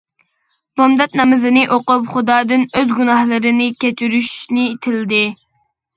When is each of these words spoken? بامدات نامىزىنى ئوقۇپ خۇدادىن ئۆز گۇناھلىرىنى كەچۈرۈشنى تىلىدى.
بامدات 0.79 1.17
نامىزىنى 1.19 1.65
ئوقۇپ 1.75 2.09
خۇدادىن 2.13 2.65
ئۆز 2.81 2.95
گۇناھلىرىنى 3.01 3.69
كەچۈرۈشنى 3.85 4.65
تىلىدى. 4.87 5.25